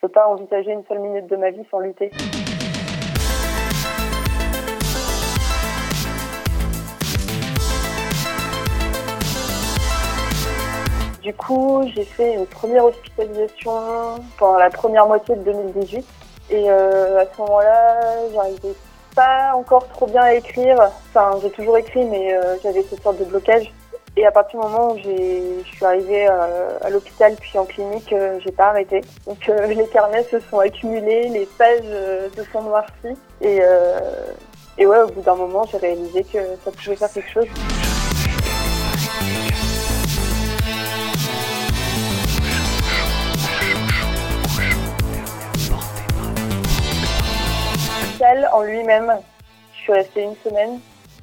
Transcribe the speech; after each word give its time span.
peux 0.00 0.08
pas 0.08 0.26
envisager 0.28 0.72
une 0.72 0.84
seule 0.88 1.00
minute 1.00 1.26
de 1.26 1.36
ma 1.36 1.50
vie 1.50 1.64
sans 1.70 1.78
lutter. 1.80 2.10
Du 11.22 11.34
coup, 11.34 11.86
j'ai 11.94 12.04
fait 12.04 12.34
une 12.34 12.46
première 12.46 12.86
hospitalisation 12.86 13.72
pendant 14.38 14.58
la 14.58 14.70
première 14.70 15.06
moitié 15.06 15.36
de 15.36 15.42
2018. 15.42 16.06
Et 16.50 16.70
euh, 16.70 17.20
à 17.20 17.26
ce 17.26 17.40
moment-là, 17.42 18.00
j'arrivais 18.32 18.74
pas 19.14 19.52
encore 19.54 19.86
trop 19.88 20.06
bien 20.06 20.22
à 20.22 20.34
écrire. 20.34 20.78
Enfin, 20.80 21.38
j'ai 21.42 21.50
toujours 21.50 21.76
écrit, 21.76 22.06
mais 22.06 22.34
euh, 22.34 22.56
j'avais 22.62 22.82
cette 22.82 23.02
sorte 23.02 23.18
de 23.18 23.24
blocage. 23.24 23.70
Et 24.20 24.26
à 24.26 24.30
partir 24.32 24.60
du 24.60 24.66
moment 24.66 24.92
où 24.92 24.98
je 24.98 25.62
suis 25.64 25.82
arrivée 25.82 26.26
euh, 26.28 26.76
à 26.82 26.90
l'hôpital 26.90 27.34
puis 27.40 27.58
en 27.58 27.64
clinique, 27.64 28.12
euh, 28.12 28.38
j'ai 28.44 28.52
pas 28.52 28.66
arrêté. 28.66 29.00
Donc 29.26 29.48
euh, 29.48 29.66
les 29.74 29.86
carnets 29.86 30.24
se 30.24 30.38
sont 30.40 30.58
accumulés, 30.58 31.30
les 31.30 31.46
pages 31.56 31.80
se 32.36 32.44
sont 32.52 32.60
noircies. 32.60 33.16
Et, 33.40 33.60
et 34.76 34.86
ouais, 34.86 35.00
au 35.00 35.06
bout 35.06 35.22
d'un 35.22 35.36
moment, 35.36 35.64
j'ai 35.72 35.78
réalisé 35.78 36.22
que 36.24 36.38
ça 36.62 36.70
pouvait 36.70 36.96
faire 36.96 37.10
quelque 37.10 37.30
chose. 37.30 37.46
en 48.52 48.62
lui-même, 48.62 49.12
je 49.72 49.78
suis 49.80 49.92
restée 49.92 50.22
une 50.22 50.36
semaine 50.44 50.78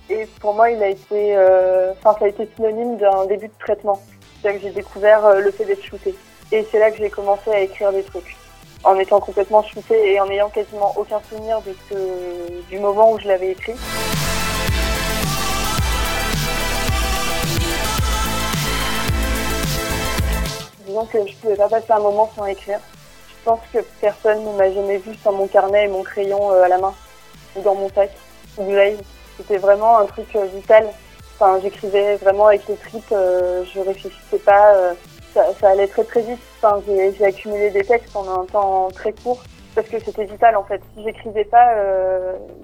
et 0.10 0.26
pour 0.40 0.54
moi, 0.54 0.70
il 0.72 0.82
a 0.82 0.88
été, 0.88 1.36
euh, 1.36 1.92
enfin, 1.92 2.16
ça 2.18 2.26
a 2.26 2.28
été 2.30 2.50
synonyme 2.56 2.98
d'un 2.98 3.26
début 3.26 3.48
de 3.48 3.54
traitement. 3.60 4.02
C'est 4.42 4.48
là 4.48 4.54
que 4.54 4.62
j'ai 4.62 4.72
découvert 4.72 5.26
euh, 5.26 5.40
le 5.40 5.52
fait 5.52 5.66
d'être 5.66 5.84
shooté. 5.84 6.16
Et 6.52 6.66
c'est 6.72 6.80
là 6.80 6.92
que 6.92 6.98
j'ai 6.98 7.10
commencé 7.10 7.52
à 7.52 7.60
écrire 7.60 7.92
des 7.92 8.04
trucs. 8.04 8.38
En 8.84 8.98
étant 8.98 9.20
complètement 9.20 9.64
shooté 9.64 10.14
et 10.14 10.22
en 10.22 10.28
n'ayant 10.28 10.50
quasiment 10.50 10.94
aucun 10.96 11.20
souvenir 11.30 11.62
de 11.62 11.76
ce, 11.90 12.70
du 12.70 12.80
moment 12.80 13.12
où 13.12 13.20
je 13.20 13.28
l'avais 13.28 13.52
écrit. 13.52 13.74
Disons 20.86 21.06
que 21.06 21.28
je 21.28 21.36
pouvais 21.36 21.56
pas 21.56 21.68
passer 21.68 21.92
un 21.92 22.00
moment 22.00 22.32
sans 22.34 22.46
écrire. 22.46 22.80
Je 23.28 23.44
pense 23.44 23.60
que 23.74 23.80
personne 24.00 24.46
ne 24.46 24.58
m'a 24.58 24.72
jamais 24.72 24.98
vu 24.98 25.16
sans 25.22 25.34
mon 25.34 25.48
carnet 25.48 25.86
et 25.86 25.88
mon 25.90 26.04
crayon 26.04 26.52
euh, 26.52 26.64
à 26.64 26.70
la 26.70 26.78
main, 26.78 26.94
ou 27.58 27.62
dans 27.62 27.76
mon 27.76 27.90
sac, 27.90 28.12
ou 28.58 28.72
l'œil. 28.72 28.98
C'était 29.38 29.58
vraiment 29.58 30.00
un 30.00 30.06
truc 30.06 30.36
euh, 30.36 30.46
vital. 30.46 30.88
Enfin, 31.36 31.60
j'écrivais 31.62 32.16
vraiment 32.16 32.48
avec 32.48 32.68
les 32.68 32.76
tripes, 32.76 33.04
euh, 33.12 33.64
je 33.72 33.80
réfléchissais 33.80 34.40
pas, 34.40 34.74
euh, 34.74 34.94
ça, 35.34 35.70
allait 35.70 35.88
très 35.88 36.04
très 36.04 36.22
vite. 36.22 36.40
Enfin, 36.62 36.82
j'ai 36.88 37.26
accumulé 37.26 37.70
des 37.70 37.84
textes 37.84 38.16
en 38.16 38.42
un 38.42 38.46
temps 38.46 38.90
très 38.92 39.14
court 39.14 39.44
parce 39.76 39.88
que 39.88 40.00
c'était 40.00 40.26
vital 40.26 40.56
en 40.56 40.64
fait. 40.64 40.82
Si 40.96 41.04
j'écrivais 41.04 41.46
pas, 41.46 41.76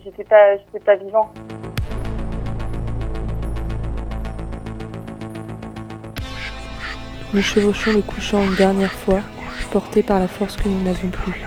j'étais 0.04 0.24
pas, 0.24 0.58
j'étais 0.58 0.80
pas 0.80 0.96
vivant. 0.96 1.32
Nous 7.32 7.42
chevauchons 7.44 7.94
le 7.94 8.02
couchant 8.02 8.42
une 8.42 8.56
dernière 8.56 8.92
fois, 8.92 9.20
portés 9.72 10.02
par 10.02 10.20
la 10.20 10.28
force 10.28 10.56
que 10.56 10.68
nous 10.68 10.82
n'avons 10.84 11.10
plus. 11.10 11.44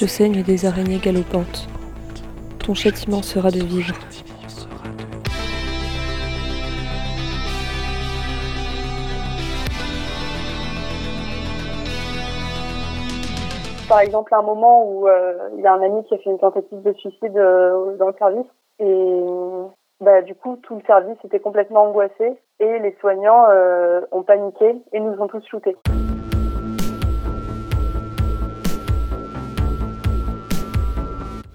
Je 0.00 0.06
saigne 0.06 0.42
des 0.42 0.64
araignées 0.64 0.96
galopantes. 0.96 1.68
Ton 2.64 2.72
châtiment 2.72 3.20
sera 3.20 3.50
de 3.50 3.58
vivre. 3.58 3.94
Par 13.90 14.00
exemple, 14.00 14.34
un 14.34 14.40
moment 14.40 14.90
où 14.90 15.06
euh, 15.06 15.34
il 15.58 15.60
y 15.60 15.66
a 15.66 15.74
un 15.74 15.82
ami 15.82 16.02
qui 16.04 16.14
a 16.14 16.16
fait 16.16 16.30
une 16.30 16.38
tentative 16.38 16.80
de 16.80 16.94
suicide 16.94 17.36
euh, 17.36 17.98
dans 17.98 18.06
le 18.06 18.14
service 18.18 18.46
et 18.78 19.22
bah, 20.00 20.22
du 20.22 20.34
coup, 20.34 20.56
tout 20.62 20.76
le 20.76 20.82
service 20.86 21.18
était 21.24 21.40
complètement 21.40 21.82
angoissé 21.82 22.38
et 22.58 22.78
les 22.78 22.96
soignants 23.00 23.48
euh, 23.50 24.00
ont 24.12 24.22
paniqué 24.22 24.76
et 24.94 25.00
nous 25.00 25.20
ont 25.20 25.28
tous 25.28 25.46
shootés. 25.46 25.76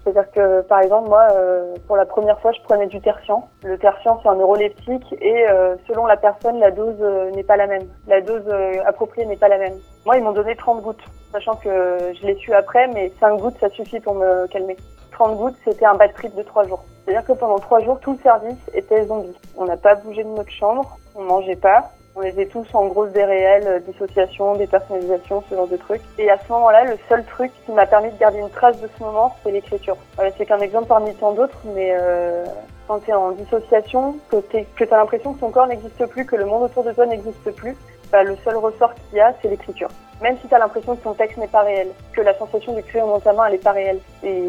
C'est-à-dire 0.06 0.30
que, 0.30 0.60
par 0.62 0.80
exemple, 0.82 1.08
moi, 1.08 1.26
euh, 1.32 1.74
pour 1.88 1.96
la 1.96 2.06
première 2.06 2.38
fois, 2.38 2.52
je 2.52 2.60
prenais 2.62 2.86
du 2.86 3.00
tertian. 3.00 3.48
Le 3.64 3.76
tertian, 3.76 4.20
c'est 4.22 4.28
un 4.28 4.36
neuroleptique 4.36 5.12
et 5.20 5.48
euh, 5.48 5.74
selon 5.88 6.06
la 6.06 6.16
personne, 6.16 6.60
la 6.60 6.70
dose 6.70 6.94
euh, 7.00 7.32
n'est 7.32 7.42
pas 7.42 7.56
la 7.56 7.66
même. 7.66 7.88
La 8.06 8.20
dose 8.20 8.48
appropriée 8.86 9.26
n'est 9.26 9.36
pas 9.36 9.48
la 9.48 9.58
même. 9.58 9.74
Moi, 10.04 10.16
ils 10.16 10.22
m'ont 10.22 10.30
donné 10.30 10.54
30 10.54 10.80
gouttes, 10.80 11.02
sachant 11.32 11.56
que 11.56 11.98
je 12.14 12.24
l'ai 12.24 12.36
su 12.36 12.54
après, 12.54 12.86
mais 12.86 13.12
5 13.18 13.36
gouttes, 13.38 13.58
ça 13.58 13.68
suffit 13.70 13.98
pour 13.98 14.14
me 14.14 14.46
calmer. 14.46 14.76
30 15.10 15.36
gouttes, 15.36 15.56
c'était 15.64 15.86
un 15.86 15.94
bad 15.94 16.14
trip 16.14 16.32
de 16.36 16.42
3 16.42 16.68
jours. 16.68 16.84
C'est-à-dire 17.04 17.26
que 17.26 17.32
pendant 17.32 17.58
3 17.58 17.80
jours, 17.80 17.98
tout 17.98 18.12
le 18.12 18.18
service 18.18 18.60
était 18.74 19.06
zombie. 19.06 19.36
On 19.56 19.64
n'a 19.64 19.76
pas 19.76 19.96
bougé 19.96 20.22
de 20.22 20.28
notre 20.28 20.52
chambre, 20.52 20.98
on 21.16 21.22
mangeait 21.22 21.56
pas, 21.56 21.90
on 22.16 22.22
était 22.22 22.46
tous 22.46 22.66
en 22.72 22.86
grosse 22.86 23.10
déréelle, 23.10 23.64
euh, 23.66 23.78
dissociation, 23.80 24.56
dépersonnalisation, 24.56 25.44
ce 25.48 25.54
genre 25.54 25.68
de 25.68 25.76
trucs. 25.76 26.00
Et 26.18 26.30
à 26.30 26.38
ce 26.38 26.50
moment-là, 26.50 26.84
le 26.84 26.96
seul 27.08 27.24
truc 27.24 27.52
qui 27.64 27.72
m'a 27.72 27.84
permis 27.86 28.10
de 28.10 28.18
garder 28.18 28.38
une 28.38 28.50
trace 28.50 28.80
de 28.80 28.88
ce 28.96 29.04
moment, 29.04 29.36
c'est 29.44 29.52
l'écriture. 29.52 29.98
C'est 30.38 30.46
qu'un 30.46 30.60
exemple 30.60 30.86
parmi 30.86 31.14
tant 31.14 31.32
d'autres, 31.32 31.58
mais 31.74 31.90
euh, 31.92 32.44
quand 32.88 33.00
tu 33.00 33.10
es 33.10 33.14
en 33.14 33.32
dissociation, 33.32 34.16
que 34.30 34.36
tu 34.48 34.82
as 34.82 34.96
l'impression 34.96 35.34
que 35.34 35.40
ton 35.40 35.50
corps 35.50 35.66
n'existe 35.66 36.06
plus, 36.06 36.24
que 36.24 36.36
le 36.36 36.46
monde 36.46 36.62
autour 36.62 36.84
de 36.84 36.92
toi 36.92 37.04
n'existe 37.04 37.50
plus, 37.50 37.76
bah, 38.10 38.22
le 38.22 38.36
seul 38.36 38.56
ressort 38.56 38.94
qu'il 38.94 39.18
y 39.18 39.20
a, 39.20 39.34
c'est 39.42 39.48
l'écriture. 39.48 39.88
Même 40.22 40.38
si 40.40 40.48
tu 40.48 40.54
as 40.54 40.58
l'impression 40.58 40.96
que 40.96 41.02
ton 41.02 41.12
texte 41.12 41.36
n'est 41.36 41.46
pas 41.46 41.62
réel, 41.62 41.88
que 42.12 42.22
la 42.22 42.36
sensation 42.38 42.72
d'écrire 42.72 43.06
dans 43.06 43.20
ta 43.20 43.34
main, 43.34 43.46
elle 43.46 43.52
n'est 43.52 43.58
pas 43.58 43.72
réelle. 43.72 44.00
Et 44.22 44.42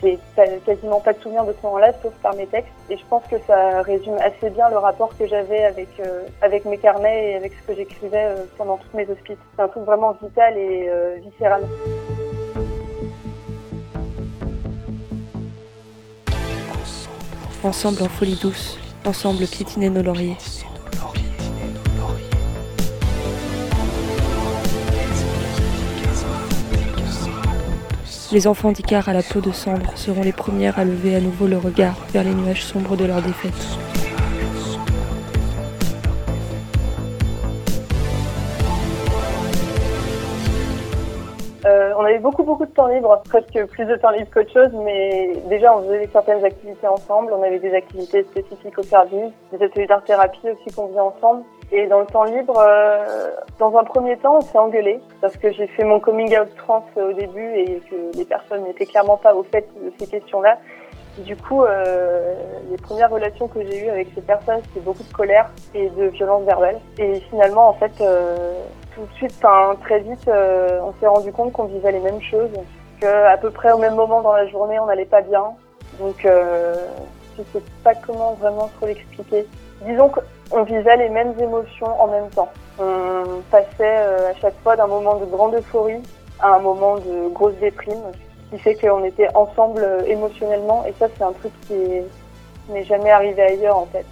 j'ai 0.00 0.18
quasiment 0.66 1.00
pas 1.00 1.12
de 1.12 1.20
souvenir 1.20 1.44
de 1.44 1.52
ce 1.52 1.66
moment-là, 1.66 1.92
sauf 2.02 2.12
par 2.14 2.34
mes 2.34 2.46
textes. 2.46 2.72
Et 2.90 2.96
je 2.96 3.04
pense 3.08 3.22
que 3.30 3.36
ça 3.46 3.82
résume 3.82 4.16
assez 4.16 4.50
bien 4.50 4.68
le 4.70 4.78
rapport 4.78 5.16
que 5.16 5.26
j'avais 5.26 5.64
avec, 5.64 5.88
euh, 6.00 6.22
avec 6.42 6.64
mes 6.64 6.78
carnets 6.78 7.30
et 7.30 7.36
avec 7.36 7.52
ce 7.52 7.66
que 7.68 7.76
j'écrivais 7.76 8.24
euh, 8.24 8.44
pendant 8.58 8.76
toutes 8.76 8.94
mes 8.94 9.08
hospices. 9.08 9.36
C'est 9.56 9.62
un 9.62 9.68
truc 9.68 9.84
vraiment 9.84 10.16
vital 10.20 10.58
et 10.58 10.88
euh, 10.88 11.16
viscéral. 11.22 11.62
Ensemble 17.62 18.02
en 18.02 18.08
folie 18.08 18.38
douce, 18.42 18.78
ensemble 19.06 19.46
piétiner 19.46 19.88
nos 19.88 20.02
lauriers. 20.02 20.36
Les 28.34 28.48
enfants 28.48 28.72
d'Icar 28.72 29.08
à 29.08 29.12
la 29.12 29.22
peau 29.22 29.40
de 29.40 29.52
cendre 29.52 29.96
seront 29.96 30.24
les 30.24 30.32
premières 30.32 30.76
à 30.76 30.84
lever 30.84 31.14
à 31.14 31.20
nouveau 31.20 31.46
le 31.46 31.56
regard 31.56 31.94
vers 32.12 32.24
les 32.24 32.34
nuages 32.34 32.64
sombres 32.64 32.96
de 32.96 33.04
leur 33.04 33.22
défaite. 33.22 33.54
Beaucoup 42.18 42.42
beaucoup 42.42 42.66
de 42.66 42.70
temps 42.70 42.86
libre, 42.86 43.22
presque 43.28 43.66
plus 43.66 43.84
de 43.84 43.96
temps 43.96 44.10
libre 44.10 44.28
qu'autre 44.32 44.52
chose, 44.52 44.70
mais 44.84 45.32
déjà 45.48 45.76
on 45.76 45.82
faisait 45.82 46.08
certaines 46.12 46.44
activités 46.44 46.86
ensemble, 46.86 47.32
on 47.32 47.42
avait 47.42 47.58
des 47.58 47.74
activités 47.74 48.22
spécifiques 48.24 48.78
au 48.78 48.82
service, 48.82 49.32
des 49.52 49.64
ateliers 49.64 49.86
d'art 49.86 50.04
thérapie 50.04 50.50
aussi 50.50 50.74
qu'on 50.74 50.88
faisait 50.88 51.00
ensemble. 51.00 51.42
Et 51.72 51.86
dans 51.86 52.00
le 52.00 52.06
temps 52.06 52.24
libre, 52.24 52.58
euh, 52.58 53.30
dans 53.58 53.76
un 53.76 53.84
premier 53.84 54.16
temps, 54.18 54.36
on 54.36 54.40
s'est 54.42 54.58
engueulé 54.58 55.00
parce 55.20 55.36
que 55.36 55.50
j'ai 55.52 55.66
fait 55.66 55.84
mon 55.84 55.98
coming 55.98 56.38
out 56.38 56.48
trans 56.56 56.84
au 56.96 57.12
début 57.12 57.54
et 57.54 57.80
que 57.90 58.16
les 58.16 58.24
personnes 58.24 58.64
n'étaient 58.64 58.86
clairement 58.86 59.16
pas 59.16 59.34
au 59.34 59.42
fait 59.42 59.66
de 59.82 59.92
ces 59.98 60.06
questions-là. 60.06 60.58
Du 61.18 61.36
coup, 61.36 61.62
euh, 61.62 62.34
les 62.70 62.76
premières 62.76 63.10
relations 63.10 63.46
que 63.46 63.60
j'ai 63.64 63.86
eues 63.86 63.88
avec 63.88 64.08
ces 64.14 64.20
personnes, 64.20 64.60
c'était 64.66 64.84
beaucoup 64.84 65.04
de 65.04 65.12
colère 65.12 65.48
et 65.72 65.88
de 65.88 66.06
violence 66.06 66.42
verbale. 66.42 66.80
Et 66.98 67.20
finalement, 67.30 67.68
en 67.68 67.74
fait, 67.74 67.92
euh, 68.00 68.54
tout 68.94 69.02
de 69.02 69.12
suite, 69.14 69.44
très 69.82 70.00
vite, 70.00 70.28
euh, 70.28 70.80
on 70.82 70.92
s'est 71.00 71.06
rendu 71.06 71.32
compte 71.32 71.52
qu'on 71.52 71.64
vivait 71.64 71.92
les 71.92 72.00
mêmes 72.00 72.22
choses, 72.22 72.50
qu'à 73.00 73.36
peu 73.36 73.50
près 73.50 73.72
au 73.72 73.78
même 73.78 73.94
moment 73.94 74.22
dans 74.22 74.32
la 74.32 74.46
journée, 74.46 74.78
on 74.78 74.86
n'allait 74.86 75.04
pas 75.04 75.20
bien. 75.20 75.44
Donc, 75.98 76.24
euh, 76.24 76.74
je 77.36 77.42
sais 77.52 77.64
pas 77.82 77.94
comment 77.94 78.34
vraiment 78.34 78.70
trop 78.76 78.86
l'expliquer. 78.86 79.46
Disons 79.82 80.10
qu'on 80.10 80.62
vivait 80.62 80.96
les 80.96 81.08
mêmes 81.08 81.34
émotions 81.38 82.00
en 82.00 82.06
même 82.08 82.28
temps. 82.30 82.48
On 82.78 83.42
passait 83.50 83.66
euh, 83.80 84.30
à 84.30 84.34
chaque 84.40 84.58
fois 84.62 84.76
d'un 84.76 84.86
moment 84.86 85.16
de 85.16 85.26
grande 85.26 85.54
euphorie 85.54 86.02
à 86.40 86.56
un 86.56 86.58
moment 86.58 86.96
de 86.96 87.28
grosse 87.32 87.54
déprime, 87.54 88.02
qui 88.50 88.58
fait 88.58 88.74
qu'on 88.74 89.04
était 89.04 89.28
ensemble 89.34 89.82
euh, 89.84 90.04
émotionnellement. 90.06 90.84
Et 90.86 90.94
ça, 90.98 91.06
c'est 91.16 91.24
un 91.24 91.32
truc 91.32 91.52
qui 91.66 91.74
n'est 92.68 92.84
jamais 92.84 93.10
arrivé 93.10 93.42
ailleurs, 93.42 93.78
en 93.78 93.86
fait. 93.86 94.04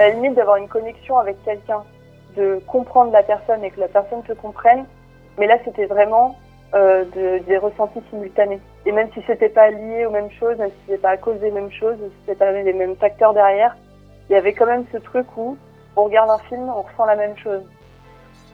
À 0.00 0.08
la 0.08 0.14
limite 0.14 0.34
d'avoir 0.34 0.56
une 0.56 0.68
connexion 0.68 1.18
avec 1.18 1.36
quelqu'un 1.44 1.82
de 2.34 2.58
comprendre 2.66 3.12
la 3.12 3.22
personne 3.22 3.62
et 3.62 3.70
que 3.70 3.80
la 3.80 3.88
personne 3.88 4.22
te 4.22 4.32
comprenne. 4.32 4.86
Mais 5.38 5.46
là, 5.46 5.58
c'était 5.62 5.84
vraiment 5.84 6.38
euh, 6.74 7.04
de, 7.04 7.44
des 7.44 7.58
ressentis 7.58 8.00
simultanés. 8.08 8.60
Et 8.86 8.92
même 8.92 9.10
si 9.12 9.22
c'était 9.26 9.50
pas 9.50 9.70
lié 9.70 10.06
aux 10.06 10.10
mêmes 10.10 10.30
choses, 10.30 10.56
même 10.56 10.70
si 10.70 10.76
c'était 10.86 11.02
pas 11.02 11.10
à 11.10 11.16
cause 11.18 11.38
des 11.40 11.50
mêmes 11.50 11.70
choses, 11.70 11.96
si 11.98 12.12
c'était 12.20 12.38
pas 12.38 12.50
les 12.50 12.72
mêmes 12.72 12.96
facteurs 12.96 13.34
derrière, 13.34 13.76
il 14.28 14.32
y 14.32 14.36
avait 14.36 14.54
quand 14.54 14.66
même 14.66 14.86
ce 14.90 14.96
truc 14.96 15.26
où 15.36 15.58
on 15.96 16.04
regarde 16.04 16.30
un 16.30 16.38
film, 16.48 16.70
on 16.74 16.80
ressent 16.80 17.04
la 17.04 17.16
même 17.16 17.36
chose. 17.36 17.62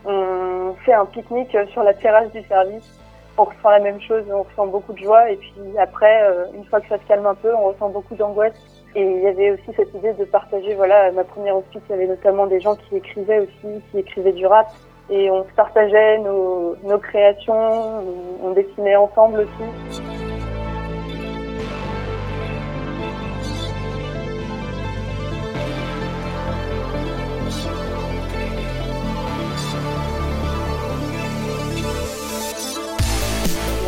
On 0.04 0.74
fait 0.84 0.94
un 0.94 1.06
pique-nique 1.06 1.56
sur 1.70 1.84
la 1.84 1.94
terrasse 1.94 2.32
du 2.32 2.42
service, 2.44 2.98
on 3.38 3.44
ressent 3.44 3.70
la 3.70 3.80
même 3.80 4.00
chose, 4.00 4.24
on 4.32 4.42
ressent 4.42 4.66
beaucoup 4.66 4.94
de 4.94 4.98
joie. 4.98 5.30
Et 5.30 5.36
puis 5.36 5.52
après, 5.78 6.24
euh, 6.24 6.46
une 6.54 6.64
fois 6.64 6.80
que 6.80 6.88
ça 6.88 6.98
se 6.98 7.04
calme 7.06 7.26
un 7.26 7.34
peu, 7.36 7.54
on 7.54 7.68
ressent 7.68 7.90
beaucoup 7.90 8.16
d'angoisse. 8.16 8.75
Et 8.96 9.02
il 9.02 9.20
y 9.20 9.26
avait 9.26 9.50
aussi 9.50 9.76
cette 9.76 9.92
idée 9.92 10.14
de 10.14 10.24
partager, 10.24 10.74
voilà, 10.74 11.12
ma 11.12 11.22
première 11.22 11.58
hospice, 11.58 11.82
il 11.86 11.90
y 11.90 11.94
avait 11.96 12.06
notamment 12.06 12.46
des 12.46 12.60
gens 12.60 12.76
qui 12.76 12.96
écrivaient 12.96 13.40
aussi, 13.40 13.82
qui 13.90 13.98
écrivaient 13.98 14.32
du 14.32 14.46
rap. 14.46 14.68
Et 15.10 15.30
on 15.30 15.44
partageait 15.54 16.16
nos, 16.20 16.76
nos 16.82 16.98
créations, 16.98 18.02
on 18.42 18.50
dessinait 18.52 18.96
ensemble 18.96 19.40
aussi. 19.40 19.70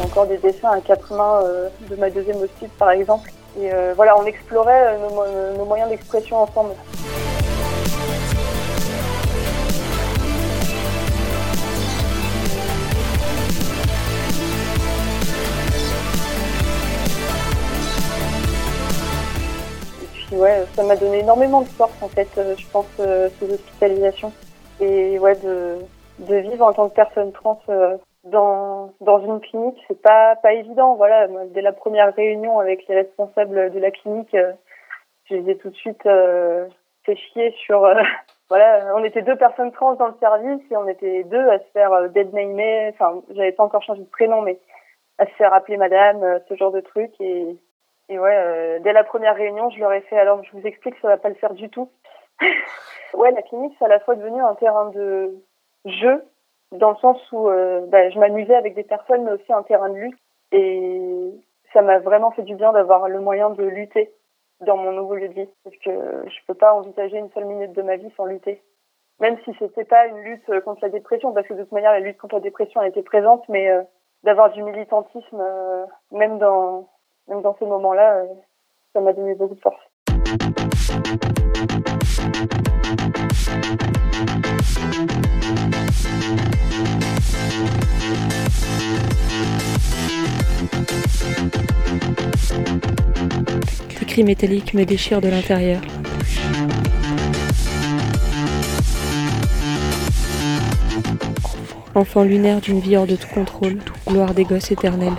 encore 0.04 0.26
des 0.26 0.38
dessins 0.38 0.70
à 0.70 0.81
quatre 0.81 1.12
mains 1.14 1.43
euh, 1.44 1.69
de 1.90 1.96
ma 1.96 2.08
deuxième 2.08 2.38
hospice 2.38 2.70
par 2.78 2.90
exemple. 2.90 3.31
Et 3.60 3.72
euh, 3.72 3.93
voilà, 3.96 4.16
on 4.16 4.25
explorait 4.25 4.94
euh, 4.94 4.99
nos, 5.08 5.58
nos 5.58 5.64
moyens 5.64 5.90
d'expression 5.90 6.37
ensemble. 6.37 6.75
Et 20.00 20.06
puis 20.14 20.37
ouais, 20.37 20.64
ça 20.76 20.84
m'a 20.84 20.94
donné 20.94 21.19
énormément 21.19 21.62
de 21.62 21.69
force 21.69 21.90
en 22.00 22.08
fait, 22.08 22.28
je 22.37 22.66
pense, 22.72 22.87
ces 22.96 23.52
hospitalisations. 23.52 24.32
Et 24.81 25.19
ouais, 25.19 25.37
de 25.37 26.37
vivre 26.37 26.64
en 26.64 26.72
tant 26.72 26.88
que 26.88 26.94
personne 26.94 27.32
trans 27.32 27.61
dans, 28.30 28.92
dans 29.00 29.20
une 29.20 29.40
clinique, 29.40 29.82
c'est 29.88 30.00
pas, 30.00 30.36
pas 30.36 30.52
évident. 30.52 30.94
Voilà, 30.94 31.28
dès 31.48 31.62
la 31.62 31.72
première 31.72 32.14
réunion 32.14 32.58
avec 32.58 32.86
les 32.86 32.94
responsables 32.94 33.70
de 33.70 33.78
la 33.78 33.90
clinique, 33.90 34.34
euh, 34.34 34.52
je 35.28 35.34
les 35.34 35.50
ai 35.50 35.56
tout 35.56 35.70
de 35.70 35.76
suite 35.76 36.04
euh, 36.06 36.66
fait 37.04 37.16
chier 37.16 37.52
sur. 37.64 37.84
Euh, 37.84 38.02
voilà, 38.48 38.94
on 38.94 39.04
était 39.04 39.22
deux 39.22 39.36
personnes 39.36 39.72
trans 39.72 39.94
dans 39.94 40.08
le 40.08 40.14
service 40.20 40.62
et 40.70 40.76
on 40.76 40.88
était 40.88 41.25
deux 41.25 41.48
à 41.48 41.58
se 41.58 41.70
faire 41.72 41.92
euh, 41.92 42.08
dead 42.08 42.32
namer. 42.32 42.90
Enfin, 42.94 43.22
j'avais 43.30 43.52
pas 43.52 43.64
encore 43.64 43.82
changé 43.82 44.00
de 44.00 44.06
prénom, 44.06 44.42
mais 44.42 44.58
à 45.19 45.26
se 45.26 45.32
faire 45.32 45.52
appeler 45.52 45.76
madame, 45.76 46.40
ce 46.48 46.54
genre 46.54 46.72
de 46.72 46.80
truc. 46.80 47.12
Et, 47.20 47.56
et 48.08 48.19
ouais, 48.19 48.80
dès 48.80 48.92
la 48.92 49.04
première 49.04 49.34
réunion, 49.34 49.69
je 49.70 49.80
leur 49.80 49.92
ai 49.92 50.00
fait 50.02 50.19
alors, 50.19 50.42
je 50.44 50.56
vous 50.56 50.66
explique, 50.66 50.94
ça 51.02 51.08
va 51.08 51.16
pas 51.16 51.28
le 51.28 51.34
faire 51.34 51.54
du 51.54 51.69
tout. 51.69 51.90
ouais, 53.14 53.32
la 53.32 53.42
clinique, 53.42 53.75
c'est 53.78 53.84
à 53.84 53.88
la 53.88 54.00
fois 54.00 54.14
devenu 54.14 54.40
un 54.40 54.54
terrain 54.54 54.90
de 54.90 55.34
jeu 55.84 56.25
dans 56.72 56.90
le 56.90 56.96
sens 56.96 57.20
où 57.32 57.48
euh, 57.48 57.86
bah, 57.86 58.10
je 58.10 58.18
m'amusais 58.18 58.54
avec 58.54 58.74
des 58.74 58.84
personnes, 58.84 59.24
mais 59.24 59.32
aussi 59.32 59.52
un 59.52 59.62
terrain 59.62 59.88
de 59.88 59.94
lutte. 59.94 60.18
Et 60.52 61.30
ça 61.72 61.82
m'a 61.82 61.98
vraiment 61.98 62.30
fait 62.30 62.42
du 62.42 62.54
bien 62.54 62.72
d'avoir 62.72 63.08
le 63.08 63.20
moyen 63.20 63.50
de 63.50 63.64
lutter 63.64 64.12
dans 64.60 64.76
mon 64.76 64.92
nouveau 64.92 65.14
lieu 65.14 65.28
de 65.28 65.34
vie, 65.34 65.48
parce 65.62 65.76
que 65.76 65.90
je 66.28 66.46
peux 66.46 66.54
pas 66.54 66.74
envisager 66.74 67.18
une 67.18 67.30
seule 67.30 67.44
minute 67.44 67.72
de 67.72 67.82
ma 67.82 67.96
vie 67.96 68.10
sans 68.16 68.24
lutter. 68.24 68.62
Même 69.20 69.38
si 69.44 69.54
c'était 69.58 69.84
pas 69.84 70.06
une 70.06 70.18
lutte 70.18 70.60
contre 70.60 70.82
la 70.82 70.90
dépression, 70.90 71.32
parce 71.32 71.46
que 71.46 71.54
de 71.54 71.62
toute 71.62 71.72
manière 71.72 71.92
la 71.92 72.00
lutte 72.00 72.18
contre 72.18 72.36
la 72.36 72.40
dépression 72.40 72.82
elle 72.82 72.88
était 72.88 73.02
présente, 73.02 73.48
mais 73.48 73.68
euh, 73.68 73.82
d'avoir 74.24 74.50
du 74.50 74.62
militantisme, 74.62 75.40
euh, 75.40 75.86
même 76.10 76.38
dans 76.38 76.88
même 77.28 77.42
dans 77.42 77.56
ces 77.58 77.66
moments-là, 77.66 78.24
ça 78.94 79.00
m'a 79.00 79.12
donné 79.12 79.34
beaucoup 79.34 79.54
de 79.54 79.60
force. 79.60 79.88
Les 94.00 94.06
cris 94.06 94.25
métalliques 94.25 94.75
me 94.75 94.85
déchirent 94.85 95.20
de 95.20 95.29
l'intérieur. 95.29 95.81
Enfant 101.94 102.23
lunaire 102.23 102.61
d'une 102.61 102.79
vie 102.79 102.96
hors 102.96 103.06
de 103.06 103.17
tout 103.17 103.29
contrôle, 103.35 103.79
gloire 104.06 104.32
des 104.32 104.44
gosses 104.44 104.70
éternels. 104.70 105.17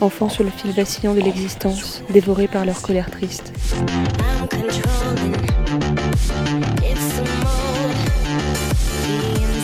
Enfants 0.00 0.28
sur 0.28 0.44
le 0.44 0.50
fil 0.50 0.70
vacillant 0.72 1.14
de 1.14 1.20
l'existence, 1.20 2.02
dévorés 2.10 2.46
par 2.46 2.64
leur 2.64 2.80
colère 2.80 3.10
triste. 3.10 3.52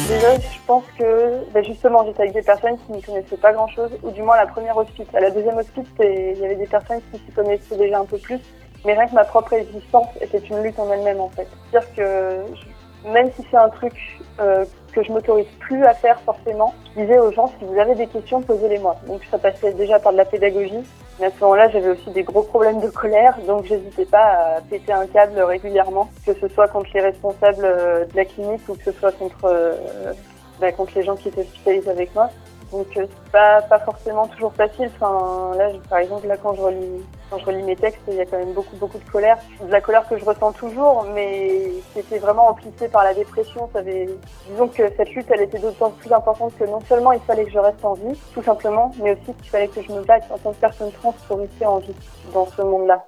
Déjà, 0.08 0.34
je 0.40 0.58
pense 0.66 0.84
que 0.98 1.21
bah 1.52 1.62
justement, 1.62 2.04
j'étais 2.04 2.22
avec 2.22 2.34
des 2.34 2.42
personnes 2.42 2.76
qui 2.78 2.92
ne 2.92 3.00
connaissaient 3.00 3.36
pas 3.36 3.52
grand-chose, 3.52 3.90
ou 4.02 4.10
du 4.10 4.22
moins 4.22 4.36
la 4.36 4.46
première 4.46 4.76
hospice. 4.76 5.06
À 5.14 5.20
la 5.20 5.30
deuxième 5.30 5.58
hospice, 5.58 5.86
il 6.00 6.38
y 6.38 6.44
avait 6.44 6.56
des 6.56 6.66
personnes 6.66 7.00
qui 7.10 7.18
s'y 7.18 7.32
connaissaient 7.32 7.76
déjà 7.76 7.98
un 7.98 8.04
peu 8.04 8.18
plus, 8.18 8.40
mais 8.84 8.94
rien 8.94 9.06
que 9.06 9.14
ma 9.14 9.24
propre 9.24 9.52
existence 9.54 10.08
était 10.20 10.38
une 10.38 10.62
lutte 10.62 10.78
en 10.78 10.90
elle-même 10.92 11.20
en 11.20 11.28
fait. 11.30 11.48
C'est-à-dire 11.70 11.94
que 11.94 13.08
même 13.08 13.30
si 13.36 13.44
c'est 13.50 13.56
un 13.56 13.68
truc 13.68 13.94
euh, 14.40 14.64
que 14.92 15.02
je 15.02 15.10
m'autorise 15.12 15.46
plus 15.60 15.84
à 15.84 15.94
faire 15.94 16.20
forcément, 16.20 16.74
je 16.94 17.02
disais 17.02 17.18
aux 17.18 17.32
gens 17.32 17.48
si 17.58 17.64
vous 17.64 17.78
avez 17.78 17.94
des 17.94 18.06
questions, 18.06 18.42
posez-les-moi. 18.42 18.96
Donc 19.06 19.22
ça 19.30 19.38
passait 19.38 19.72
déjà 19.72 19.98
par 19.98 20.12
de 20.12 20.18
la 20.18 20.24
pédagogie, 20.24 20.84
mais 21.18 21.26
à 21.26 21.30
ce 21.30 21.40
moment-là, 21.40 21.68
j'avais 21.68 21.90
aussi 21.90 22.10
des 22.10 22.22
gros 22.22 22.42
problèmes 22.42 22.80
de 22.80 22.88
colère, 22.88 23.36
donc 23.46 23.64
j'hésitais 23.64 24.06
pas 24.06 24.56
à 24.56 24.60
péter 24.60 24.92
un 24.92 25.06
câble 25.06 25.40
régulièrement, 25.40 26.08
que 26.26 26.34
ce 26.34 26.48
soit 26.48 26.68
contre 26.68 26.90
les 26.94 27.00
responsables 27.00 27.64
euh, 27.64 28.04
de 28.06 28.16
la 28.16 28.24
clinique 28.24 28.62
ou 28.68 28.74
que 28.74 28.84
ce 28.84 28.92
soit 28.92 29.12
contre, 29.12 29.44
euh, 29.44 29.74
bah, 30.62 30.70
contre 30.70 30.92
les 30.94 31.02
gens 31.02 31.16
qui 31.16 31.28
étaient 31.28 31.40
hospitalisés 31.40 31.90
avec 31.90 32.14
moi. 32.14 32.30
Donc 32.70 32.86
euh, 32.96 33.06
c'est 33.06 33.32
pas 33.32 33.60
pas 33.62 33.80
forcément 33.80 34.26
toujours 34.28 34.54
facile. 34.54 34.90
Enfin 34.94 35.56
là, 35.58 35.68
par 35.90 35.98
exemple, 35.98 36.26
là 36.26 36.36
quand 36.38 36.54
je 36.54 36.62
relis 36.62 37.02
quand 37.28 37.38
je 37.38 37.44
relis 37.44 37.62
mes 37.64 37.76
textes, 37.76 38.00
il 38.08 38.14
y 38.14 38.20
a 38.20 38.24
quand 38.24 38.38
même 38.38 38.52
beaucoup 38.52 38.76
beaucoup 38.76 38.98
de 38.98 39.10
colère, 39.10 39.38
de 39.60 39.70
la 39.70 39.80
colère 39.80 40.08
que 40.08 40.16
je 40.16 40.24
ressens 40.24 40.52
toujours, 40.52 41.04
mais 41.14 41.72
qui 41.92 41.98
était 41.98 42.18
vraiment 42.18 42.48
amplifiée 42.48 42.88
par 42.88 43.02
la 43.04 43.12
dépression. 43.12 43.68
Ça 43.72 43.80
avait... 43.80 44.08
disons 44.48 44.68
que 44.68 44.88
cette 44.96 45.10
lutte, 45.10 45.26
elle 45.30 45.42
était 45.42 45.58
d'autant 45.58 45.90
plus 45.90 46.12
importante 46.12 46.56
que 46.56 46.64
non 46.64 46.80
seulement 46.88 47.12
il 47.12 47.20
fallait 47.20 47.44
que 47.44 47.50
je 47.50 47.58
reste 47.58 47.84
en 47.84 47.94
vie, 47.94 48.16
tout 48.32 48.42
simplement, 48.42 48.92
mais 49.02 49.12
aussi 49.12 49.34
qu'il 49.34 49.50
fallait 49.50 49.68
que 49.68 49.82
je 49.82 49.92
me 49.92 50.02
batte 50.02 50.24
en 50.30 50.38
tant 50.38 50.52
que 50.52 50.60
personne 50.60 50.92
trans 50.92 51.14
pour 51.26 51.38
rester 51.38 51.66
en 51.66 51.78
vie 51.78 51.96
dans 52.32 52.46
ce 52.46 52.62
monde-là. 52.62 53.04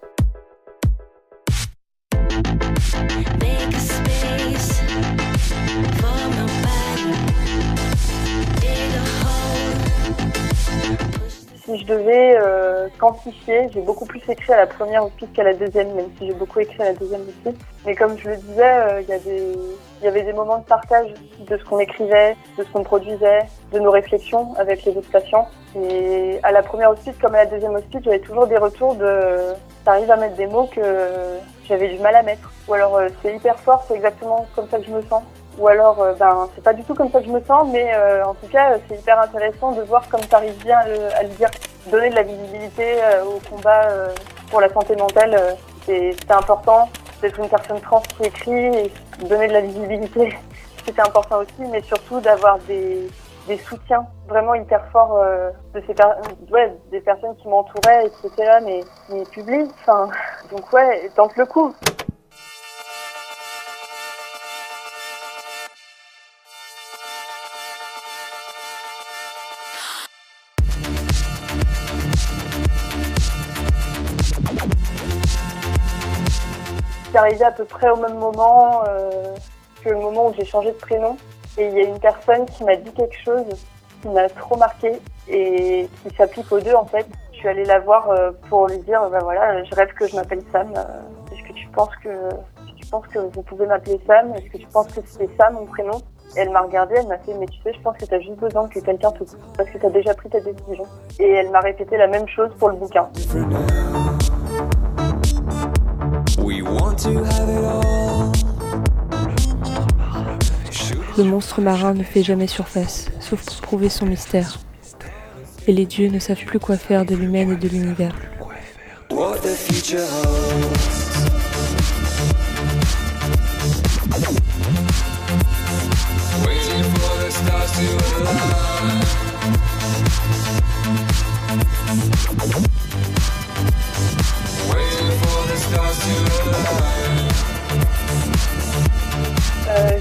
Je 11.86 11.92
devais 11.92 12.38
euh, 12.40 12.88
quantifier, 12.98 13.68
j'ai 13.72 13.80
beaucoup 13.80 14.06
plus 14.06 14.22
écrit 14.28 14.52
à 14.52 14.56
la 14.56 14.66
première 14.66 15.04
hospice 15.04 15.28
qu'à 15.34 15.42
la 15.42 15.54
deuxième, 15.54 15.92
même 15.94 16.08
si 16.18 16.26
j'ai 16.26 16.34
beaucoup 16.34 16.60
écrit 16.60 16.80
à 16.82 16.86
la 16.86 16.94
deuxième 16.94 17.22
hospice. 17.22 17.60
Mais 17.84 17.94
comme 17.94 18.18
je 18.18 18.28
le 18.30 18.36
disais, 18.36 18.62
euh, 18.62 19.02
il 19.02 19.08
y 19.08 20.04
y 20.04 20.08
avait 20.08 20.22
des 20.22 20.32
moments 20.32 20.58
de 20.58 20.64
partage 20.64 21.08
de 21.40 21.56
ce 21.56 21.64
qu'on 21.64 21.78
écrivait, 21.78 22.36
de 22.58 22.64
ce 22.64 22.68
qu'on 22.70 22.82
produisait, 22.82 23.40
de 23.72 23.78
nos 23.78 23.90
réflexions 23.90 24.54
avec 24.58 24.84
les 24.84 24.96
autres 24.96 25.10
patients. 25.10 25.48
Et 25.76 26.38
à 26.42 26.52
la 26.52 26.62
première 26.62 26.90
hospice 26.90 27.16
comme 27.20 27.34
à 27.34 27.44
la 27.44 27.46
deuxième 27.46 27.74
hospice, 27.74 28.00
j'avais 28.04 28.20
toujours 28.20 28.46
des 28.46 28.58
retours 28.58 28.94
de 28.94 29.54
t'arrives 29.84 30.10
à 30.10 30.16
mettre 30.16 30.36
des 30.36 30.46
mots 30.46 30.68
que 30.74 30.80
j'avais 31.66 31.88
du 31.88 31.98
mal 31.98 32.14
à 32.16 32.22
mettre. 32.22 32.52
Ou 32.68 32.74
alors 32.74 32.96
euh, 32.96 33.08
c'est 33.22 33.34
hyper 33.34 33.58
fort, 33.58 33.84
c'est 33.88 33.94
exactement 33.94 34.46
comme 34.54 34.68
ça 34.68 34.78
que 34.78 34.84
je 34.84 34.90
me 34.90 35.02
sens 35.02 35.22
ou 35.58 35.68
alors 35.68 36.00
euh, 36.02 36.14
ben 36.14 36.48
c'est 36.54 36.64
pas 36.64 36.72
du 36.72 36.82
tout 36.82 36.94
comme 36.94 37.10
ça 37.10 37.20
que 37.20 37.26
je 37.26 37.30
me 37.30 37.40
sens 37.42 37.68
mais 37.70 37.92
euh, 37.94 38.24
en 38.24 38.34
tout 38.34 38.48
cas 38.48 38.76
c'est 38.88 38.96
hyper 38.96 39.20
intéressant 39.20 39.72
de 39.72 39.82
voir 39.82 40.08
comme 40.08 40.20
tu 40.20 40.34
arrives 40.34 40.56
bien 40.64 40.78
à 40.78 41.22
le, 41.22 41.28
dire 41.30 41.48
donner 41.90 42.10
de 42.10 42.14
la 42.14 42.22
visibilité 42.22 43.02
euh, 43.02 43.24
au 43.24 43.40
combat 43.50 43.88
pour 44.50 44.60
la 44.60 44.68
santé 44.72 44.96
mentale 44.96 45.56
c'est 45.86 46.30
important 46.30 46.88
d'être 47.20 47.38
une 47.38 47.48
personne 47.48 47.80
trans 47.80 48.02
qui 48.16 48.24
écrit 48.24 48.52
et 48.52 48.92
donner 49.26 49.48
de 49.48 49.52
la 49.52 49.60
visibilité. 49.60 50.36
C'était 50.86 51.02
important 51.02 51.38
aussi 51.38 51.70
mais 51.70 51.82
surtout 51.82 52.20
d'avoir 52.20 52.58
des 52.58 53.08
soutiens 53.58 54.06
vraiment 54.28 54.54
hyper 54.54 54.84
forts 54.92 55.22
de 55.74 55.82
ces 55.86 55.94
ouais, 56.52 56.74
des 56.90 57.00
personnes 57.00 57.36
qui 57.36 57.48
m'entouraient 57.48 58.06
etc 58.06 58.58
mais 58.64 58.80
mais 59.10 59.24
donc 60.50 60.72
ouais 60.72 61.10
tente 61.14 61.36
le 61.36 61.46
coup 61.46 61.74
C'est 77.14 77.20
arrivé 77.20 77.44
à 77.44 77.52
peu 77.52 77.64
près 77.64 77.88
au 77.90 77.96
même 77.96 78.18
moment 78.18 78.82
euh, 78.88 79.36
que 79.84 79.88
le 79.88 80.00
moment 80.00 80.26
où 80.26 80.34
j'ai 80.36 80.44
changé 80.44 80.72
de 80.72 80.76
prénom. 80.76 81.16
Et 81.56 81.68
il 81.68 81.74
y 81.74 81.80
a 81.82 81.84
une 81.84 82.00
personne 82.00 82.44
qui 82.46 82.64
m'a 82.64 82.74
dit 82.74 82.90
quelque 82.90 83.16
chose 83.24 83.44
qui 84.02 84.08
m'a 84.08 84.28
trop 84.28 84.56
marqué 84.56 85.00
et 85.28 85.88
qui 86.02 86.16
s'applique 86.16 86.50
aux 86.50 86.58
deux 86.58 86.74
en 86.74 86.86
fait. 86.86 87.06
Je 87.30 87.38
suis 87.38 87.46
allée 87.48 87.66
la 87.66 87.78
voir 87.78 88.10
euh, 88.10 88.32
pour 88.50 88.66
lui 88.66 88.78
dire, 88.78 89.08
bah 89.10 89.20
voilà, 89.22 89.62
je 89.62 89.72
rêve 89.76 89.92
que 89.92 90.08
je 90.08 90.16
m'appelle 90.16 90.42
Sam. 90.50 90.72
Euh, 90.76 91.32
Est-ce 91.32 91.48
que 91.48 91.52
tu 91.52 91.68
penses 91.68 91.94
que 92.02 92.30
tu 92.76 92.86
penses 92.86 93.06
que 93.06 93.20
vous 93.20 93.42
pouvez 93.42 93.66
m'appeler 93.66 94.00
Sam? 94.08 94.34
Est-ce 94.34 94.50
que 94.50 94.58
tu 94.58 94.66
penses 94.66 94.88
que 94.88 95.00
c'est 95.06 95.28
Sam 95.38 95.54
mon 95.54 95.66
prénom? 95.66 95.98
Et 96.36 96.40
elle 96.40 96.50
m'a 96.50 96.62
regardée, 96.62 96.96
elle 96.98 97.06
m'a 97.06 97.18
fait, 97.18 97.34
mais 97.34 97.46
tu 97.46 97.62
sais, 97.62 97.72
je 97.74 97.80
pense 97.80 97.96
que 97.96 98.06
tu 98.06 98.14
as 98.14 98.18
juste 98.18 98.40
besoin 98.40 98.66
que 98.66 98.80
quelqu'un 98.80 99.12
te 99.12 99.22
parce 99.56 99.70
que 99.70 99.78
tu 99.78 99.86
as 99.86 99.90
déjà 99.90 100.14
pris 100.14 100.30
ta 100.30 100.40
décision. 100.40 100.84
Et 101.20 101.30
elle 101.30 101.50
m'a 101.50 101.60
répété 101.60 101.96
la 101.96 102.08
même 102.08 102.26
chose 102.26 102.50
pour 102.58 102.70
le 102.70 102.74
bouquin. 102.74 103.08
Le 111.16 111.24
monstre 111.24 111.60
marin 111.60 111.94
ne 111.94 112.04
fait 112.04 112.22
jamais 112.22 112.46
surface, 112.46 113.10
sauf 113.20 113.44
pour 113.44 113.56
prouver 113.56 113.88
son 113.88 114.06
mystère. 114.06 114.58
Et 115.66 115.72
les 115.72 115.86
dieux 115.86 116.08
ne 116.08 116.20
savent 116.20 116.44
plus 116.44 116.60
quoi 116.60 116.76
faire 116.76 117.04
de 117.04 117.16
l'humain 117.16 117.50
et 117.50 117.56
de 117.56 117.68
l'univers. 117.68 118.14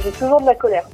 J'ai 0.03 0.11
toujours 0.11 0.41
de 0.41 0.45
la 0.45 0.55
colère. 0.55 0.87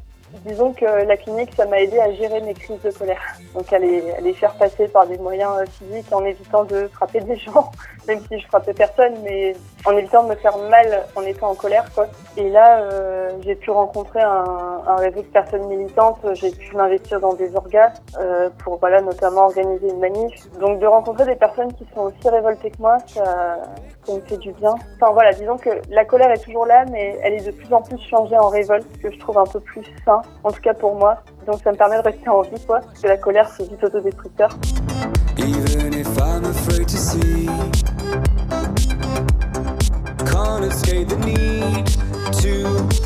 Disons 0.45 0.73
que 0.73 0.85
la 0.85 1.17
clinique, 1.17 1.49
ça 1.57 1.65
m'a 1.65 1.81
aidé 1.81 1.99
à 1.99 2.13
gérer 2.13 2.39
mes 2.41 2.53
crises 2.53 2.81
de 2.83 2.91
colère. 2.91 3.19
Donc 3.55 3.73
à 3.73 3.79
les, 3.79 4.03
les 4.21 4.33
faire 4.33 4.53
passer 4.53 4.87
par 4.87 5.07
des 5.07 5.17
moyens 5.17 5.67
physiques 5.71 6.11
en 6.11 6.23
évitant 6.23 6.65
de 6.65 6.87
frapper 6.93 7.21
des 7.21 7.35
gens, 7.37 7.71
même 8.07 8.19
si 8.31 8.39
je 8.39 8.45
frappais 8.45 8.73
personne, 8.73 9.15
mais 9.23 9.55
en 9.85 9.97
évitant 9.97 10.23
de 10.23 10.29
me 10.29 10.35
faire 10.35 10.57
mal 10.69 11.05
en 11.15 11.21
étant 11.21 11.49
en 11.49 11.55
colère. 11.55 11.85
Quoi. 11.93 12.07
Et 12.37 12.49
là, 12.49 12.79
euh, 12.79 13.29
j'ai 13.41 13.55
pu 13.55 13.71
rencontrer 13.71 14.21
un, 14.21 14.81
un, 14.87 14.95
réseau 14.95 15.21
de 15.21 15.27
personnes 15.27 15.67
militantes, 15.67 16.19
j'ai 16.33 16.51
pu 16.51 16.75
m'investir 16.75 17.19
dans 17.19 17.33
des 17.33 17.55
orgas 17.55 17.93
euh, 18.19 18.49
pour 18.63 18.77
voilà, 18.77 19.01
notamment 19.01 19.45
organiser 19.45 19.89
une 19.89 19.99
manif. 19.99 20.49
Donc 20.59 20.79
de 20.79 20.85
rencontrer 20.85 21.25
des 21.25 21.35
personnes 21.35 21.73
qui 21.73 21.85
sont 21.93 22.01
aussi 22.01 22.29
révoltées 22.29 22.71
que 22.71 22.81
moi, 22.81 22.97
ça, 23.07 23.59
ça 24.03 24.13
me 24.13 24.21
fait 24.21 24.37
du 24.37 24.51
bien. 24.53 24.75
Enfin 24.95 25.11
voilà, 25.13 25.33
disons 25.33 25.57
que 25.57 25.69
la 25.89 26.05
colère 26.05 26.31
est 26.31 26.43
toujours 26.43 26.65
là, 26.65 26.85
mais 26.91 27.17
elle 27.23 27.33
est 27.33 27.45
de 27.45 27.51
plus 27.51 27.73
en 27.73 27.81
plus 27.81 27.99
changée 27.99 28.37
en 28.37 28.49
révolte, 28.49 28.87
que 29.01 29.11
je 29.11 29.19
trouve 29.19 29.37
un 29.37 29.45
peu 29.45 29.59
plus 29.59 29.83
sain, 30.05 30.21
en 30.43 30.51
tout 30.51 30.61
cas 30.61 30.73
pour 30.73 30.95
moi. 30.95 31.17
Donc 31.45 31.61
ça 31.63 31.71
me 31.71 31.77
permet 31.77 31.97
de 31.97 32.03
rester 32.03 32.29
en 32.29 32.41
vie, 32.41 32.63
quoi, 32.65 32.79
parce 32.81 32.99
que 32.99 33.07
la 33.07 33.17
colère 33.17 33.49
c'est 33.49 33.63
vite 33.63 33.83
autodestructeur. 33.83 34.49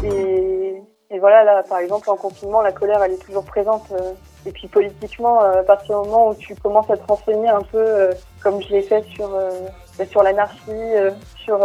Et, 0.04 1.20
voilà, 1.20 1.44
là, 1.44 1.64
par 1.64 1.80
exemple, 1.80 2.10
en 2.10 2.16
confinement, 2.16 2.62
la 2.62 2.72
colère, 2.72 3.02
elle 3.04 3.14
est 3.14 3.26
toujours 3.26 3.46
présente. 3.46 3.86
Euh, 3.92 4.14
et 4.46 4.52
puis 4.52 4.68
politiquement, 4.68 5.42
euh, 5.42 5.62
à 5.62 5.64
partir 5.64 6.02
du 6.02 6.10
moment 6.10 6.30
où 6.30 6.36
tu 6.36 6.54
commences 6.56 6.90
à 6.90 6.98
te 6.98 7.08
renseigner 7.08 7.48
un 7.48 7.62
peu, 7.62 7.78
euh, 7.78 8.12
comme 8.42 8.62
je 8.62 8.70
l'ai 8.70 8.82
fait 8.82 9.04
sur 9.04 9.30
bah, 9.98 10.06
sur 10.06 10.22
l'anarchie, 10.22 10.72
sur 11.36 11.60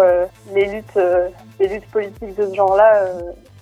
les 0.54 0.66
luttes, 0.66 0.98
les 1.58 1.68
luttes 1.68 1.90
politiques 1.90 2.36
de 2.36 2.46
ce 2.46 2.54
genre-là, 2.54 3.06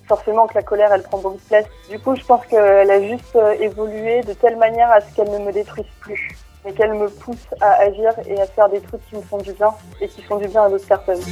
forcément 0.07 0.47
que 0.47 0.55
la 0.55 0.63
colère, 0.63 0.93
elle 0.93 1.03
prend 1.03 1.19
beaucoup 1.19 1.37
de 1.37 1.49
place. 1.49 1.67
Du 1.89 1.99
coup, 1.99 2.17
je 2.17 2.25
pense 2.25 2.45
qu'elle 2.47 2.91
a 2.91 3.01
juste 3.01 3.39
évolué 3.61 4.23
de 4.23 4.33
telle 4.33 4.57
manière 4.57 4.91
à 4.91 5.01
ce 5.01 5.15
qu'elle 5.15 5.31
ne 5.31 5.39
me 5.39 5.53
détruise 5.53 5.87
plus, 6.01 6.37
mais 6.67 6.73
qu'elle 6.73 6.95
me 6.95 7.09
pousse 7.09 7.47
à 7.61 7.81
agir 7.83 8.11
et 8.27 8.41
à 8.41 8.47
faire 8.47 8.69
des 8.69 8.81
trucs 8.81 9.01
qui 9.09 9.15
me 9.15 9.23
font 9.23 9.39
du 9.39 9.53
bien 9.53 9.73
et 10.01 10.09
qui 10.09 10.21
font 10.21 10.37
du 10.37 10.49
bien 10.49 10.65
à 10.65 10.69
d'autres 10.69 10.87
personnes. 10.87 11.23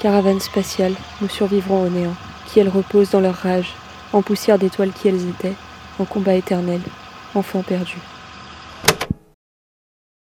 Caravane 0.00 0.40
spatiale, 0.40 0.94
nous 1.20 1.28
survivrons 1.28 1.84
au 1.84 1.88
néant, 1.88 2.16
qui 2.48 2.58
elles 2.58 2.68
reposent 2.68 3.10
dans 3.10 3.20
leur 3.20 3.36
rage, 3.36 3.72
en 4.12 4.20
poussière 4.20 4.58
d'étoiles 4.58 4.90
qui 4.90 5.06
elles 5.06 5.28
étaient, 5.28 5.54
en 6.00 6.04
combat 6.04 6.34
éternel, 6.34 6.80
enfants 7.36 7.62
perdus. 7.62 8.00